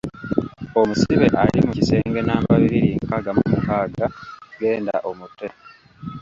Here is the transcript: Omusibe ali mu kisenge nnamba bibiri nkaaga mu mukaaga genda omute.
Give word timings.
Omusibe 0.79 1.27
ali 1.41 1.57
mu 1.65 1.71
kisenge 1.77 2.19
nnamba 2.21 2.53
bibiri 2.61 2.89
nkaaga 3.03 3.31
mu 3.37 3.43
mukaaga 3.51 4.05
genda 4.59 4.95
omute. 5.09 5.47